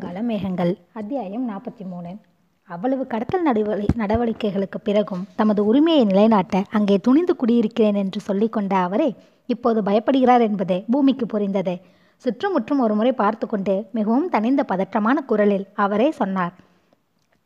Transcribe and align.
சாயங்கால 0.00 0.20
மேகங்கள் 0.28 0.70
அத்தியாயம் 0.98 1.46
நாற்பத்தி 1.48 1.84
மூணு. 1.90 2.10
அவ்வளவு 2.68 3.02
கடத்தல் 3.12 3.44
நடவடி 3.46 3.86
நடவடிக்கைகளுக்கு 4.02 4.78
பிறகும் 4.82 5.24
தமது 5.40 5.60
உரிமையை 5.64 6.04
நிலைநாட்ட 6.04 6.62
அங்கே 6.70 6.96
துணிந்து 7.06 7.32
குடியிருக்கிறேன் 7.40 7.98
என்று 8.02 8.20
சொல்லிக்கொண்ட 8.28 8.74
அவரே 8.86 9.08
இப்போது 9.54 9.80
பயப்படுகிறார் 9.88 10.44
என்பது 10.48 10.76
பூமிக்கு 10.90 11.26
புரிந்தது. 11.26 11.74
சுற்றுமுற்றும் 12.24 12.82
ஒருமுறை 12.86 13.12
பார்த்து 13.22 13.46
கொண்டு 13.46 13.74
மிகவும் 13.98 14.28
தனிந்த 14.28 14.64
பதற்றமான 14.72 15.16
குரலில் 15.32 15.66
அவரே 15.86 16.08
சொன்னார். 16.20 16.54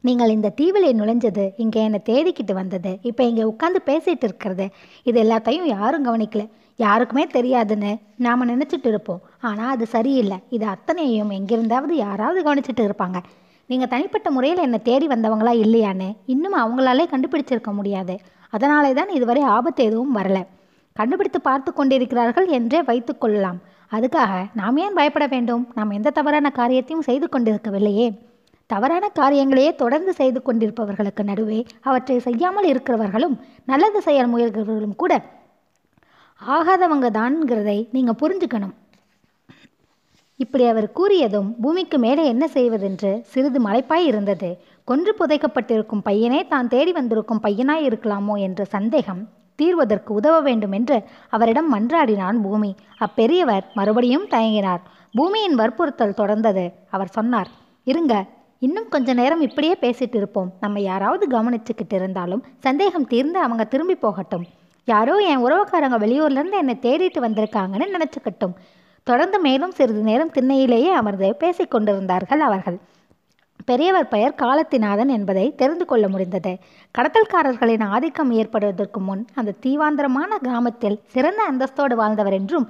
நீங்கள் 0.07 0.35
இந்த 0.37 0.49
தீவில் 0.59 0.87
நுழைஞ்சது 0.99 1.45
இங்கே 1.63 1.81
என்னை 1.89 2.01
தேடிக்கிட்டு 2.09 2.55
வந்தது. 2.59 2.91
இப்போ 3.11 3.23
இங்கே 3.31 3.45
உட்காந்து 3.53 3.81
பேசிட்டு 3.91 4.27
இருக்கிறது. 4.29 4.67
இது 5.09 5.19
எல்லாத்தையும் 5.25 5.69
யாரும் 5.77 6.07
கவனிக்கல. 6.09 6.43
யாருக்குமே 6.79 7.25
தெரியாதுன்னு 7.37 7.91
நாம் 8.25 8.51
நினச்சிட்டு 8.53 8.89
இருப்போம். 8.93 9.21
ஆனால் 9.49 9.73
அது 9.75 9.87
சரியில்லை. 9.95 10.39
இது 10.57 10.67
அத்தனையும் 10.75 11.31
எங்கிருந்தாவது 11.39 11.97
யாராவது 11.97 12.41
கவனிச்சிட்டு 12.47 12.85
இருப்பாங்க. 12.89 13.21
நீங்கள் 13.71 13.91
தனிப்பட்ட 13.95 14.31
முறையில் 14.37 14.65
என்னை 14.67 14.81
தேடி 14.89 15.07
வந்தவங்களா 15.13 15.53
இல்லையான்னு 15.65 16.09
இன்னும் 16.35 16.57
அவங்களாலே 16.63 17.07
கண்டுபிடிச்சிருக்க 17.13 17.73
முடியாது. 17.79 18.17
அதனாலே 18.53 18.91
தான் 18.99 19.15
இதுவரை 19.19 19.43
ஆபத்து 19.57 19.85
எதுவும் 19.89 20.17
வரல. 20.19 20.41
கண்டுபிடித்து 20.97 21.41
பார்த்து 21.49 21.71
கொண்டிருக்கிறார்கள் 21.73 22.49
என்றே 22.59 22.81
வைத்துக்கொள்ளலாம் 22.91 23.59
அதுக்காக 23.93 24.33
நாம் 24.61 24.79
ஏன் 24.85 24.97
பயப்பட 24.99 25.27
வேண்டும்? 25.33 25.65
நாம் 25.79 25.97
எந்த 25.99 26.13
தவறான 26.19 26.51
காரியத்தையும் 26.61 27.07
செய்து 27.09 27.27
கொண்டிருக்கவில்லையே. 27.27 28.07
தவறான 28.71 29.05
காரியங்களையே 29.21 29.73
தொடர்ந்து 29.75 30.13
செய்து 30.21 30.41
கொண்டிருப்பவர்களுக்கு 30.43 31.23
நடுவே 31.31 31.61
அவற்றை 31.89 32.17
செய்யாமல் 32.27 32.69
இருக்கிறவர்களும் 32.73 33.37
நல்லது 33.73 34.01
செய்ய 34.07 34.23
முயல்கிறவர்களும் 34.35 34.97
கூட 35.03 35.13
ஆகாதவங்க 36.41 37.09
தான்ங்கிறதை 37.19 37.77
நீங்கள் 37.95 38.21
புரிஞ்சுக்கணும். 38.23 38.75
இப்படி 40.41 40.65
அவர் 40.71 40.89
கூறியதும் 40.99 41.49
பூமிக்கு 41.63 41.99
மேலே 42.05 42.23
என்ன 42.31 42.45
செய்வதென்று 42.49 43.11
சிறிது 43.33 43.59
மலைப்பாய் 43.67 44.07
இருந்தது. 44.11 44.49
கொன்று 44.89 45.13
புதைக்கப்பட்டிருக்கும் 45.19 46.05
பையனே 46.09 46.41
தான் 46.49 46.71
தேடி 46.73 46.93
வந்திருக்கும் 46.93 47.43
பையனாய் 47.45 47.87
இருக்கலாமோ 47.89 48.35
என்ற 48.47 48.65
சந்தேகம் 48.75 49.23
தீர்வதற்கு 49.59 50.11
உதவ 50.21 50.37
வேண்டும் 50.41 50.75
என்று 50.79 50.97
அவரிடம் 51.37 51.69
மன்றாடினான் 51.75 52.39
பூமி. 52.47 52.71
அப்பெரியவர் 53.05 53.67
மறுபடியும் 53.79 54.27
தயங்கினார். 54.35 54.83
பூமியின் 55.15 55.59
வற்புறுத்தல் 55.61 56.19
தொடர்ந்தது 56.21 56.65
அவர் 56.91 57.15
சொன்னார். 57.19 57.51
இருங்க 57.87 58.15
இன்னும் 58.67 58.89
கொஞ்ச 58.89 59.15
நேரம் 59.21 59.41
இப்படியே 59.41 59.75
பேசிட்டு 59.81 60.17
இருப்போம். 60.21 60.51
நம்ம 60.61 60.81
யாராவது 60.81 61.25
கவனிச்சுக்கிட்டு 61.27 61.97
இருந்தாலும் 62.01 62.43
சந்தேகம் 62.67 63.07
தீர்ந்து 63.07 63.39
அவங்க 63.39 63.65
திரும்பி 63.65 63.97
போகட்டும். 64.05 64.45
யாரோ 64.89 65.15
என் 65.31 65.45
உறவுக்காரங்க 65.47 65.99
வெளியூர்லேருந்து 66.05 66.59
என்னை 66.63 66.77
தேடிட்டு 66.87 67.21
வந்திருக்காங்கன்னு 67.27 67.87
நினச்சிக்கட்டும். 67.97 68.55
தொடர்ந்து 69.07 69.39
மேலும் 69.47 69.77
சிறிது 69.79 70.03
நேரம் 70.03 70.35
திண்ணையிலேயே 70.37 70.91
அமர்ந்து 71.01 71.29
பேசிக் 71.43 71.73
கொண்டிருந்தார்கள் 71.75 72.43
அவர்கள். 72.49 72.79
பெரியவர் 73.69 74.09
பெயர் 74.09 74.39
காலத்திநாதன் 74.43 75.11
என்பதை 75.17 75.45
தெரிந்து 75.55 75.85
கொள்ள 75.91 76.05
முடிந்தது. 76.09 76.53
கடத்தல்காரர்களின் 76.99 77.85
ஆதிக்கம் 77.95 78.33
ஏற்படுவதற்கு 78.41 79.01
முன் 79.01 79.23
அந்த 79.35 79.55
தீவாந்திரமான 79.67 80.39
கிராமத்தில் 80.43 80.99
சிறந்த 81.15 81.43
அந்தஸ்தோடு 81.51 81.95
வாழ்ந்தவர் 81.95 82.37
என்றும் 82.41 82.67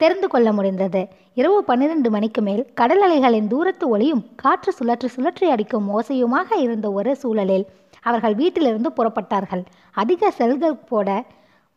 தெரிந்து 0.00 0.28
கொள்ள 0.28 0.48
முடிந்தது. 0.52 1.02
இரவு 1.34 1.58
பன்னிரண்டு 1.64 2.08
மணிக்கு 2.10 2.40
மேல் 2.42 2.62
கடல் 2.74 3.02
அலைகளின் 3.06 3.48
தூரத்து 3.48 3.86
ஒளியும் 3.88 4.22
காற்று 4.42 4.72
சுழற்றி 4.78 5.08
சுழற்றி 5.16 5.46
அடிக்கும் 5.54 5.86
ஓசையுமாக 5.96 6.58
இருந்த 6.58 6.86
ஒரு 6.92 7.12
சூழலில் 7.16 7.66
அவர்கள் 8.02 8.34
வீட்டிலிருந்து 8.34 8.90
புறப்பட்டார்கள். 8.98 9.64
அதிக 9.94 10.30
செல்கள் 10.30 10.82
போட 10.90 11.08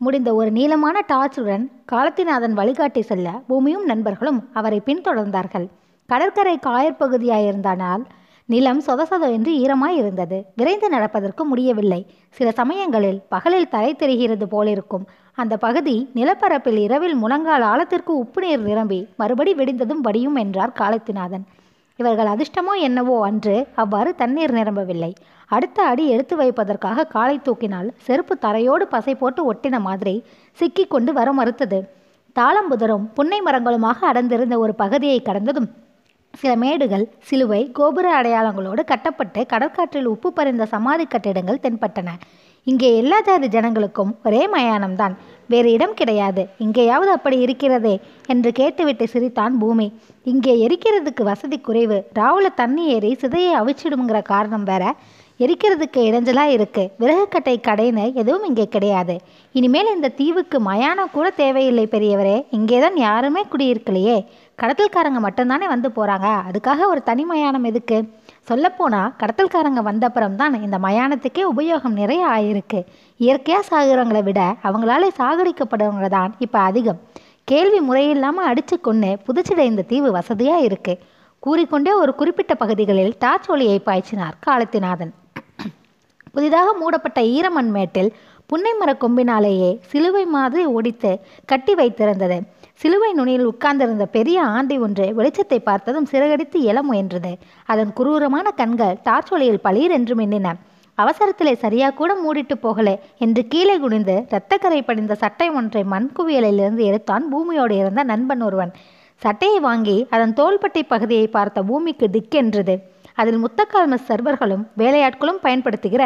முடிந்த 0.01 0.29
ஒரு 0.33 0.49
நீளமான 0.51 0.97
டார்ச்சுடன் 1.07 1.63
காலத்தினாதன் 1.91 2.55
வழிகாட்டி 2.59 3.01
செல்ல 3.01 3.29
பூமியும் 3.47 3.85
நண்பர்களும் 3.85 4.39
அவரை 4.53 4.79
பின்தொடர்ந்தார்கள். 4.85 5.67
கடற்கரை 6.09 6.55
காயற்பகுதியாயிருந்தனால் 6.67 8.03
நிலம் 8.49 8.79
சொத 8.85 9.01
சொத 9.09 9.23
என்று 9.35 9.51
ஈரமாய் 9.63 9.97
இருந்தது 10.01 10.37
விரைந்து 10.59 10.87
நடப்பதற்கு 10.93 11.43
முடியவில்லை. 11.45 11.99
சில 12.37 12.47
சமயங்களில் 12.59 13.19
பகலில் 13.33 13.71
தரை 13.73 13.91
தெரிகிறது 13.93 14.45
போலிருக்கும். 14.53 15.03
அந்த 15.37 15.57
பகுதி 15.57 15.95
நிலப்பரப்பில் 16.15 16.79
இரவில் 16.85 17.15
முழங்கால் 17.15 17.65
ஆழத்திற்கு 17.71 18.11
உப்பு 18.23 18.41
நீர் 18.43 18.63
நிரம்பி 18.69 18.99
மறுபடி 19.15 19.51
வெடிந்ததும் 19.59 20.01
வடியும் 20.07 20.37
என்றார் 20.43 20.73
காலத்திநாதன். 20.79 21.43
இவர்கள் 21.99 22.29
அதிர்ஷ்டமோ 22.33 22.73
என்னவோ 22.87 23.15
அன்று 23.27 23.55
அவ்வாறு 23.83 24.11
தண்ணீர் 24.15 24.53
நிரம்பவில்லை. 24.59 25.11
அடுத்த 25.49 25.77
அடி 25.83 26.03
எடுத்து 26.07 26.35
வைப்பதற்காக 26.41 27.07
காலை 27.15 27.37
தூக்கினால் 27.47 27.91
செருப்பு 28.07 28.35
தரையோடு 28.45 28.87
பசை 28.95 29.15
போட்டு 29.15 29.43
ஒட்டின 29.51 29.79
மாதிரி 29.87 30.15
சிக்கி 30.59 30.85
கொண்டு 30.87 31.13
வர 31.13 31.29
மறுத்தது. 31.33 31.79
தாளம்புதரும் 32.35 33.05
புன்னை 33.19 33.39
மரங்களுமாக 33.45 33.99
அடர்ந்திருந்த 34.11 34.57
ஒரு 34.59 34.75
பகுதியை 34.75 35.19
கடந்ததும் 35.21 35.69
சில 36.39 36.55
மேடுகள் 36.55 37.05
சிலுவை 37.19 37.71
கோபுர 37.71 38.21
அடையாளங்களோடு 38.21 38.83
கட்டப்பட்டு 38.83 39.45
கடற்காற்றில் 39.53 40.11
உப்பு 40.13 40.33
பறிந்த 40.33 40.65
சமாதி 40.65 41.05
கட்டிடங்கள் 41.05 41.63
தென்பட்டன. 41.63 42.09
இங்கே 42.63 42.97
எல்லா 42.97 43.21
ஜாதி 43.21 43.47
ஜனங்களுக்கும் 43.47 44.11
ஒரே 44.23 44.41
மயானம்தான். 44.47 45.13
வேறு 45.47 45.71
இடம் 45.71 45.93
கிடையாது. 45.93 46.41
இங்கேயாவது 46.65 47.11
அப்படி 47.17 47.37
இருக்கிறதே 47.39 47.99
என்று 48.27 48.51
கேட்டுவிட்டு 48.51 49.07
சிரித்தான் 49.07 49.57
பூமி. 49.57 49.87
இங்கே 50.23 50.53
எரிக்கிறதுக்கு 50.65 51.23
வசதி 51.23 51.59
குறைவு. 51.59 51.97
ராவுல 52.19 52.53
தண்ணி 52.55 52.85
ஏறி 52.87 53.17
சிதையை 53.21 53.53
அவிச்சிடுங்கிற 53.61 54.21
காரணம் 54.21 54.63
வேற. 54.63 54.95
எரிக்கிறதுக்கு 55.39 55.99
இடைஞ்சலா 56.09 56.43
இருக்கு. 56.55 56.83
விறகுக்கட்டை 56.99 57.55
கடைன்னு 57.67 58.05
எதுவும் 58.13 58.43
இங்கே 58.43 58.67
கிடையாது. 58.67 59.15
இனிமேல் 59.51 59.93
இந்த 59.95 60.07
தீவுக்கு 60.07 60.59
மயானம் 60.59 61.13
கூட 61.13 61.29
தேவையில்லை 61.29 61.87
பெரியவரே. 61.91 62.37
இங்கேதான் 62.51 62.97
யாருமே 62.97 63.43
குடியிருக்கலையே. 63.51 64.17
கடத்தல்காரங்க 64.61 65.19
மட்டும்தானே 65.25 65.67
வந்து 65.73 65.89
போகிறாங்க 65.97 66.27
அதுக்காக 66.47 66.87
ஒரு 66.93 67.01
தனி 67.09 67.23
மயானம் 67.29 67.67
எதுக்கு? 67.69 67.97
சொல்லப்போனால் 68.49 69.13
கடத்தல்காரங்க 69.21 69.81
வந்தப்புறம் 69.89 70.35
தான் 70.41 70.55
இந்த 70.65 70.77
மயானத்துக்கே 70.85 71.43
உபயோகம் 71.51 71.95
நிறைய 72.01 72.21
ஆயிருக்கு. 72.35 72.79
இயற்கையாக 73.19 73.67
சாகுறவங்களை 73.69 74.21
விட 74.29 74.41
அவங்களால 74.69 75.09
சாகடிக்கப்படுறவங்க 75.19 76.09
தான் 76.17 76.33
இப்போ 76.45 76.59
அதிகம். 76.69 76.99
கேள்வி 77.51 77.79
முறையில்லாமல் 77.89 78.49
அடித்து 78.51 78.77
கொண்டு 78.87 79.11
புதுச்சிட 79.27 79.61
இந்த 79.71 79.85
தீவு 79.91 80.11
வசதியாக 80.17 80.67
இருக்கு. 80.69 80.95
கூறிக்கொண்டே 81.43 81.91
ஒரு 82.01 82.11
குறிப்பிட்ட 82.21 82.53
பகுதிகளில் 82.63 83.13
டார்ச் 83.23 83.49
ஒளியை 83.53 83.79
பாய்ச்சினார் 83.87 84.37
காலத்திநாதன். 84.47 85.13
புதிதாக 86.35 86.69
மூடப்பட்ட 86.81 87.19
ஈரமண் 87.35 87.71
மேட்டில் 87.77 88.11
புன்னை 88.49 88.71
மர 88.79 88.91
கொம்பினாலேயே 89.03 89.71
சிலுவை 89.89 90.25
மாதிரி 90.35 90.63
ஒடித்து 90.77 91.11
கட்டி 91.51 91.73
வைத்திருந்தது. 91.79 92.37
சிலுவை 92.79 93.13
நுனியில் 93.13 93.47
உட்கார்ந்திருந்த 93.51 94.05
பெரிய 94.05 94.43
ஆந்தை 94.57 94.77
ஒன்று 94.79 95.05
வெளிச்சத்தை 95.17 95.57
பார்த்ததும் 95.63 96.07
சிறகடித்து 96.11 96.59
எழ 96.71 96.77
முயன்றது. 96.89 97.31
அதன் 97.65 97.91
குரூரமான 97.93 98.51
கண்கள் 98.51 98.95
டார்ச் 99.03 99.31
ஒளியில் 99.33 99.63
பளீர் 99.63 99.93
என்று 99.97 100.15
மின்னின. 100.15 100.53
அவசரத்திலே 100.97 101.53
சரியா 101.63 101.89
கூட 101.89 102.11
மூடிட்டு 102.23 102.55
போகலே 102.61 102.95
என்று 103.17 103.41
கீழே 103.47 103.75
குனிந்து 103.77 104.15
இரத்தக்கரை 104.31 104.79
படிந்த 104.81 105.15
சட்டை 105.15 105.49
ஒன்றை 105.49 105.83
மண் 105.83 106.09
குவியலிலிருந்து 106.17 106.85
எடுத்தான் 106.89 107.25
பூமியோடு 107.33 107.75
இருந்த 107.81 108.03
நண்பன் 108.03 108.41
ஒருவன். 108.41 108.73
சட்டையை 109.21 109.59
வாங்கி 109.59 109.97
அதன் 110.09 110.33
தோள்பட்டை 110.33 110.83
பகுதியை 110.83 111.27
பார்த்த 111.27 111.63
பூமிக்கு 111.63 112.07
திக்கென்றது 112.15 112.75
அதில் 113.15 113.39
முத்தக்கால்ம 113.45 113.95
சர்வர்களும் 114.09 114.65
வேலையாட்களும் 114.77 115.43
பயன்படுத்துகிற 115.45 116.03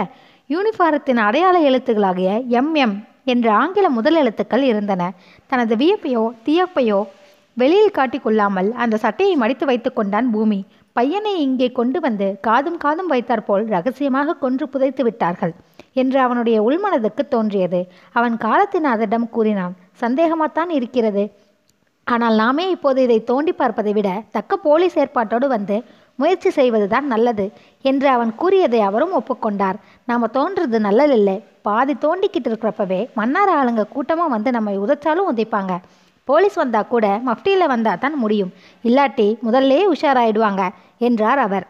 யூனிஃபாரத்தின் 0.49 1.19
அடையாள 1.27 1.55
எழுத்துக்களாகிய 1.69 2.29
எம் 2.59 2.75
எம் 2.75 2.95
என்ற 3.25 3.47
ஆங்கில 3.61 3.89
முதல் 3.97 4.17
எழுத்துக்கள் 4.21 4.63
இருந்தன. 4.71 5.11
தனது 5.51 5.75
வியப்பையோ 5.81 6.23
தியப்பையோ 6.47 6.99
வெளியில் 7.57 7.95
காட்டிக்கொள்ளாமல் 7.97 8.69
அந்த 8.83 8.95
சட்டையை 9.03 9.35
மடித்து 9.41 9.65
வைத்து 9.69 9.89
கொண்டான் 9.93 10.29
பூமி. 10.35 10.59
பையனை 10.95 11.33
இங்கே 11.43 11.67
கொண்டு 11.71 11.99
வந்து 12.05 12.27
காதும் 12.47 12.79
காதும் 12.83 13.11
வைத்தாற்போல் 13.11 13.63
ரகசியமாக 13.75 14.35
கொன்று 14.43 14.65
புதைத்து 14.73 15.03
விட்டார்கள் 15.07 15.53
என்று 16.01 16.17
அவனுடைய 16.25 16.57
உள்மனதுக்கு 16.67 17.23
தோன்றியது. 17.35 17.79
அவன் 18.15 18.35
காலத்தினாதரிடம் 18.45 19.27
கூறினான் 19.35 19.73
சந்தேகமாகத்தான் 20.01 20.71
இருக்கிறது. 20.79 21.23
ஆனால் 22.07 22.35
நாமே 22.43 22.65
இப்போது 22.75 22.99
இதை 23.07 23.17
தோண்டி 23.31 23.51
பார்ப்பதை 23.53 23.91
விட 23.97 24.09
தக்க 24.31 24.57
போலீஸ் 24.67 24.97
ஏற்பாட்டோடு 25.03 25.47
வந்து 25.55 25.75
முயற்சி 26.19 26.49
செய்வதுதான் 26.57 27.07
நல்லது 27.13 27.45
என்று 27.85 28.07
அவன் 28.15 28.31
கூறியதை 28.41 28.81
அவரும் 28.89 29.15
ஒப்புக்கொண்டார் 29.19 29.77
நாம 30.09 30.27
தோன்றது 30.37 30.79
நல்லதில்லை. 30.87 31.37
பாதி 31.67 31.93
தோண்டிக்கிட்டு 32.05 32.49
இருக்கிறப்பவே 32.51 33.01
மன்னார் 33.19 33.51
ஆளுங்க 33.57 33.83
கூட்டமாக 33.95 34.33
வந்து 34.35 34.49
நம்மை 34.57 34.73
உதைச்சாலும் 34.83 35.29
உதைப்பாங்க. 35.31 35.73
போலீஸ் 36.27 36.57
வந்தா 36.61 36.81
கூட 36.93 37.05
மஃப்டியில் 37.27 37.71
வந்தா 37.73 37.93
தான் 38.03 38.17
முடியும். 38.23 38.51
இல்லாட்டி 38.89 39.27
முதல்லே 39.45 39.79
உஷாராயிடுவாங்க 39.93 40.63
என்றார் 41.07 41.41
அவர். 41.47 41.65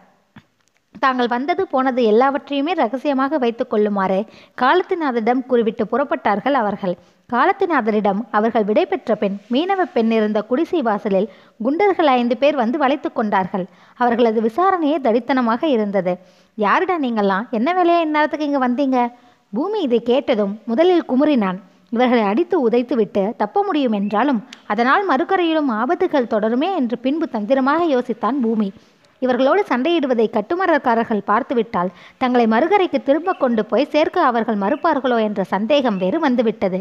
தாங்கள் 1.03 1.29
வந்தது 1.33 1.63
போனது 1.71 2.01
எல்லாவற்றையுமே 2.11 2.73
ரகசியமாக 2.81 3.37
வைத்து 3.43 3.63
கொள்ளுமாறு 3.67 4.19
காலத்திநாதரிடம் 4.61 5.41
குறிவிட்டு 5.51 5.83
புறப்பட்டார்கள் 5.91 6.57
அவர்கள். 6.61 6.93
காலத்திநாதரிடம் 7.33 8.19
அவர்கள் 8.37 8.67
விடைபெற்ற 8.69 9.15
பெண் 9.21 9.37
மீனவ 9.53 9.81
பெண் 9.95 10.11
இருந்த 10.17 10.39
குடிசை 10.49 10.81
வாசலில் 10.87 11.27
குண்டர்கள் 11.65 12.11
ஐந்து 12.19 12.37
பேர் 12.41 12.61
வந்து 12.61 12.77
வளைத்து 12.83 13.09
கொண்டார்கள். 13.11 13.65
அவர்களது 14.03 14.41
விசாரணையே 14.47 14.97
தடித்தனமாக 15.07 15.63
இருந்தது. 15.75 16.13
யாருடா 16.57 16.97
நீங்கள்லாம்? 17.05 17.47
என்ன 17.57 17.69
வேலையா 17.79 17.99
இந்நேரத்துக்கு 18.07 18.49
இங்கே 18.49 18.63
வந்தீங்க? 18.67 18.99
பூமி 19.57 19.79
இதை 19.85 19.99
கேட்டதும் 20.01 20.53
முதலில் 20.69 21.07
குமுறினான். 21.09 21.57
இவர்களை 21.95 22.21
அடித்து 22.29 22.55
உதைத்துவிட்டு 22.67 23.23
தப்ப 23.41 23.63
முடியும் 23.65 23.95
என்றாலும் 23.97 24.39
அதனால் 24.71 25.03
மறுக்கரையிலும் 25.09 25.69
ஆபத்துகள் 25.81 26.31
தொடருமே 26.31 26.69
என்று 26.79 26.95
பின்பு 27.03 27.25
தந்திரமாக 27.35 27.81
யோசித்தான் 27.91 28.37
பூமி. 28.45 28.69
இவர்களோடு 29.21 29.61
சண்டையிடுவதை 29.69 30.25
கட்டுமரக்காரர்கள் 30.37 31.27
பார்த்துவிட்டால் 31.29 31.93
தங்களை 32.21 32.45
மறுகரைக்கு 32.53 32.99
திரும்ப 33.09 33.35
கொண்டு 33.43 33.63
போய் 33.65 33.91
சேர்க்க 33.93 34.29
அவர்கள் 34.29 34.61
மறுப்பார்களோ 34.63 35.19
என்ற 35.27 35.43
சந்தேகம் 35.53 35.99
வேறு 36.03 36.19
வந்துவிட்டது. 36.25 36.79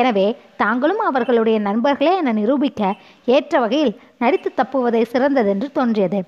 எனவே 0.00 0.26
தாங்களும் 0.62 1.04
அவர்களுடைய 1.10 1.58
நண்பர்களே 1.68 2.14
என 2.22 2.34
நிரூபிக்க 2.40 2.90
ஏற்ற 3.36 3.60
வகையில் 3.64 3.94
நடித்து 4.24 4.50
தப்புவதை 4.58 5.04
சிறந்ததென்று 5.12 5.70
தோன்றியது. 5.78 6.20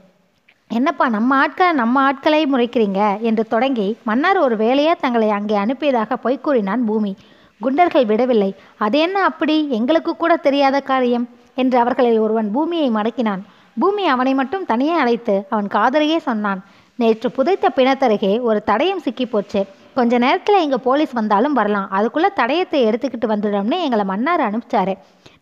என்னப்பா 0.72 1.08
நம்ம 1.08 1.37
ஆட்களை 1.37 1.72
நம்ம 1.75 2.00
ஆட்களை 2.00 2.46
முறைக்கிறீங்க? 2.46 3.20
என்று 3.20 3.46
தொடங்கி 3.46 3.87
மன்னார் 4.02 4.38
ஒரு 4.38 4.56
வேலையா 4.56 4.93
தங்களை 5.00 5.31
அங்கே 5.31 5.56
அனுப்பியதாக 5.56 6.17
பொய் 6.17 6.40
கூறினான் 6.40 6.84
பூமி. 6.84 7.17
குண்டர்கள் 7.61 8.06
விடவில்லை. 8.06 8.50
அது 8.78 8.99
என்ன 8.99 9.25
அப்படி? 9.25 9.56
எங்களுக்கு 9.70 10.17
கூட 10.17 10.37
தெரியாத 10.37 10.81
காரியம் 10.81 11.28
என்று 11.55 11.78
அவர்களில் 11.78 12.19
ஒருவன் 12.19 12.52
பூமியை 12.52 12.90
மடக்கினான். 12.90 13.43
பூமி 13.81 14.06
அவனை 14.06 14.34
மட்டும் 14.34 14.64
தனியே 14.64 14.93
அழைத்து 14.93 15.46
அவன் 15.50 15.69
காதலையே 15.75 16.17
சொன்னான். 16.28 16.62
நேற்று 16.99 17.31
புதைத்த 17.31 17.67
பிணத்தருகே 17.76 18.32
ஒரு 18.40 18.62
தடயம் 18.67 19.05
சிக்கிப்போச்சு 19.05 19.61
கொஞ்ச 19.99 20.19
நேரத்தில் 20.25 20.63
இங்கே 20.65 20.79
போலீஸ் 20.87 21.13
வந்தாலும் 21.19 21.57
வரலாம். 21.59 21.89
அதுக்குள்ளே 21.97 22.29
தடயத்தை 22.41 22.81
எடுத்துக்கிட்டு 22.89 23.29
வந்துடும்னு 23.33 23.77
எங்களை 23.87 24.05
மன்னார் 24.11 24.43
அனுப்பிச்சாரு. 24.49 24.95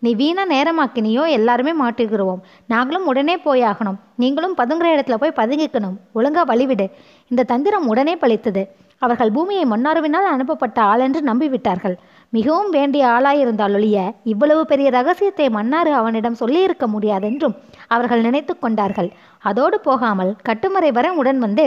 நீ 0.04 0.10
வீணா 0.20 0.42
நேரமாக்கினியோ 0.54 1.22
எல்லாருமே 1.36 1.72
மாட்டிக்கிறோம் 1.82 2.42
நாங்களும் 2.72 3.06
உடனே 3.10 3.34
போயாகணும் 3.46 3.98
நீங்களும் 4.22 4.54
பதுங்குற 4.60 4.88
இடத்துல 4.96 5.16
போய் 5.22 5.38
பதுங்கிக்கணும். 5.40 5.96
ஒழுங்கா 6.18 6.42
வழிவிடு. 6.52 6.86
இந்த 7.30 7.46
தந்திரம் 7.52 7.88
உடனே 7.92 8.14
பழித்தது. 8.22 8.62
அவர்கள் 9.02 9.34
பூமியை 9.36 9.64
மன்னாருவினால் 9.72 10.28
அனுப்பப்பட்ட 10.34 10.78
ஆளென்று 10.92 11.20
நம்பிவிட்டார்கள். 11.30 11.96
மிகவும் 12.36 12.70
வேண்டிய 12.76 13.02
ஆளாயிருந்தாலொழிய 13.16 13.98
இவ்வளவு 14.32 14.62
பெரிய 14.72 14.88
ரகசியத்தை 14.96 15.46
மன்னாரு 15.58 15.92
அவனிடம் 16.00 16.40
சொல்லியிருக்க 16.42 16.86
முடியாதென்றும் 16.94 17.54
அவர்கள் 17.96 18.24
நினைத்து 18.26 18.54
கொண்டார்கள். 18.58 19.10
அதோடு 19.50 19.78
போகாமல் 19.80 20.32
கட்டுமறை 20.48 20.90
வரை 20.98 21.10
உடன் 21.20 21.40
வந்து 21.46 21.66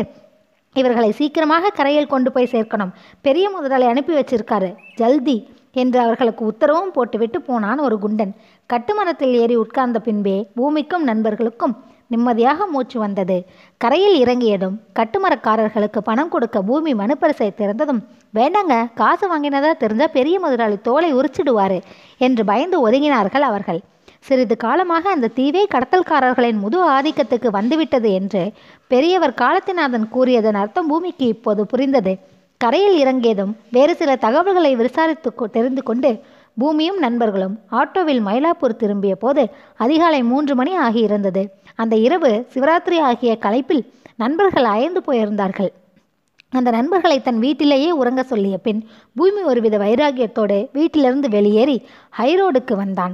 இவர்களை 0.76 1.10
சீக்கிரமாக 1.12 1.72
கரையில் 1.78 2.12
கொண்டு 2.12 2.30
போய் 2.32 2.54
சேர்க்கணும். 2.54 2.92
பெரிய 3.26 3.46
முதலாளி 3.50 3.86
அனுப்பி 3.94 4.14
வச்சிருக்காரு. 4.18 4.70
ஜல்தி 5.00 5.38
என்று 5.82 5.98
அவர்களுக்கு 6.04 6.44
உத்தரவும் 6.52 6.94
போட்டுவிட்டு 6.96 7.40
போனான் 7.42 7.80
ஒரு 7.80 7.96
குண்டன். 8.04 8.32
கட்டுமரத்தில் 8.70 9.34
ஏறி 9.42 9.56
உட்கார்ந்த 9.64 10.00
பின்பே 10.00 10.38
பூமிக்கும் 10.60 11.04
நண்பர்களுக்கும் 11.04 11.76
நிம்மதியாக 12.14 12.66
மூச்சு 12.72 12.98
வந்தது. 13.00 13.38
கரையில் 13.82 14.18
இறங்கியதும் 14.24 14.80
கட்டுமரக்காரர்களுக்கு 15.00 16.00
பணம் 16.10 16.34
கொடுக்க 16.34 16.58
பூமி 16.70 16.94
மனுப்பரிசை 16.94 17.52
திறந்ததும் 17.62 18.02
வேண்டாங்க 18.34 18.74
காசு 19.02 19.26
வாங்கினதா 19.32 19.72
தெரிஞ்சா 19.84 20.08
பெரிய 20.18 20.36
முதலாளி 20.40 20.78
தோலை 20.88 21.12
உரிச்சிடுவாரு 21.20 21.80
என்று 22.28 22.44
பயந்து 22.52 22.78
ஒதுங்கினார்கள் 22.88 23.48
அவர்கள். 23.52 23.82
சிறிது 24.28 24.56
காலமாக 24.64 25.06
அந்த 25.10 25.30
தீவே 25.38 25.62
கடத்தல்காரர்களின் 25.74 26.60
முது 26.64 26.80
ஆதிக்கத்துக்கு 26.96 27.50
வந்துவிட்டது 27.56 28.10
என்று 28.14 28.44
பெரியவர் 28.92 29.40
காலத்திநாதன் 29.42 30.06
கூறியதன் 30.16 30.60
அர்த்தம் 30.62 30.88
பூமிக்கு 30.88 31.26
இப்போது 31.34 31.62
புரிந்தது. 31.66 32.14
கரையில் 32.62 32.98
இறங்கியதும் 33.04 33.54
வேறு 33.76 33.94
சில 34.00 34.12
தகவல்களை 34.26 34.72
விசாரித்து 34.82 35.30
தெரிந்து 35.56 35.84
கொண்டு 35.90 36.10
பூமியும் 36.58 36.98
நண்பர்களும் 36.98 37.56
ஆட்டோவில் 37.80 38.22
மயிலாப்பூர் 38.28 38.80
திரும்பிய 38.82 39.16
போது 39.16 39.44
அதிகாலை 39.76 40.20
மூன்று 40.32 40.56
மணி 40.60 40.74
ஆகியிருந்தது. 40.88 41.44
அந்த 41.76 41.96
இரவு 42.08 42.32
சிவராத்திரி 42.54 43.00
ஆகிய 43.10 43.34
களைப்பில் 43.46 43.84
நண்பர்கள் 44.16 44.68
அயர்ந்து 44.74 45.02
போயிருந்தார்கள். 45.08 45.72
அந்த 46.50 46.70
நண்பர்களை 46.78 47.18
தன் 47.22 47.40
வீட்டிலேயே 47.40 47.92
உறங்க 48.02 48.22
சொல்லிய 48.24 48.56
பின் 48.58 48.82
பூமி 49.16 49.42
ஒருவித 49.52 49.76
வைராகியத்தோடு 49.86 50.58
வீட்டிலிருந்து 50.78 51.30
வெளியேறி 51.30 51.78
ஹைரோடுக்கு 52.20 52.76
வந்தான். 52.84 53.14